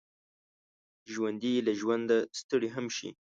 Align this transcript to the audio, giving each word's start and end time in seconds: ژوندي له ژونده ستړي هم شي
ژوندي 1.13 1.53
له 1.67 1.71
ژونده 1.79 2.17
ستړي 2.39 2.69
هم 2.75 2.85
شي 2.97 3.09